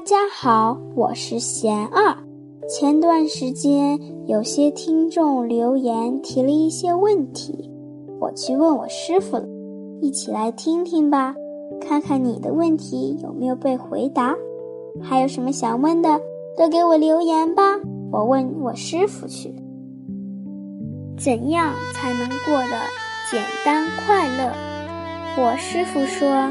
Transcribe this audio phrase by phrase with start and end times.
[0.00, 2.16] 大家好，我是贤二。
[2.66, 7.70] 前段时间有些听众留言提了一些问题，
[8.18, 9.44] 我去问我师傅了，
[10.00, 11.34] 一起来听听吧，
[11.82, 14.34] 看看你的问题有没有被回答。
[15.02, 16.18] 还有什么想问的，
[16.56, 17.62] 都给我留言吧，
[18.10, 19.54] 我问我师傅去。
[21.18, 22.80] 怎样才能过得
[23.30, 24.50] 简单快乐？
[25.36, 26.50] 我师傅说：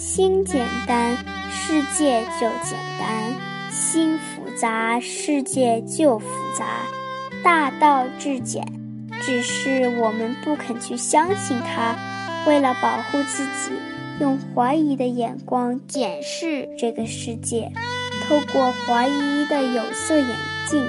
[0.00, 1.14] 心简单。
[1.52, 6.26] 世界就简单，心复杂，世界就复
[6.58, 6.64] 杂。
[7.44, 8.66] 大道至简，
[9.20, 11.94] 只是我们不肯去相信它。
[12.46, 13.72] 为了保护自己，
[14.20, 17.70] 用怀疑的眼光检视这个世界，
[18.26, 20.36] 透过怀疑的有色眼
[20.66, 20.82] 镜，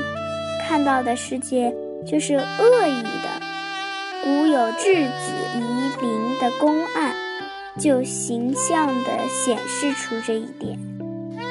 [0.66, 1.74] 看到的世界
[2.08, 3.42] 就是恶意的。
[4.24, 7.11] 古有质子夷陵的公案。
[7.80, 10.78] 就形象地显示出这一点，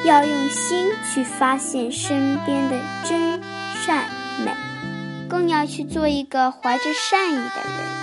[0.04, 3.40] 要用心去发现身边的真
[3.74, 4.06] 善
[4.44, 4.52] 美，
[5.28, 8.00] 更要去做一个怀着善意的人。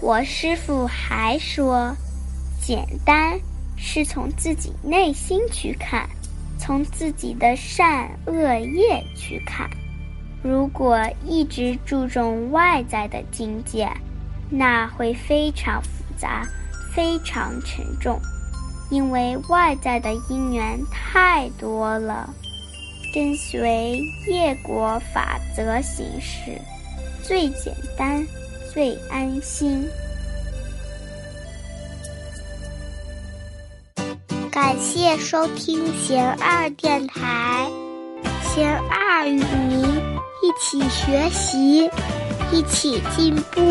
[0.00, 1.94] 我师傅还说，
[2.60, 3.38] 简单
[3.76, 6.08] 是从自己内心去看，
[6.58, 9.68] 从自己的善恶业去看。
[10.42, 13.90] 如果一直注重外在的境界，
[14.48, 16.46] 那会非常复杂、
[16.94, 18.18] 非常沉重，
[18.90, 22.28] 因为外在的因缘太多了。
[23.12, 26.58] 跟随业果法则行事，
[27.22, 28.24] 最简单、
[28.72, 29.86] 最安心。
[34.50, 37.68] 感谢收听贤二电台，
[38.42, 39.79] 贤二与您。
[40.60, 41.90] 一起学习，
[42.52, 43.62] 一起进步。